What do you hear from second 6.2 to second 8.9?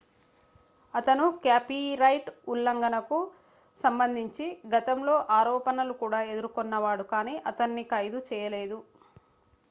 ఎదుర్కొన్నాడు కానీ అతన్ని ఖైదు చేయలేదు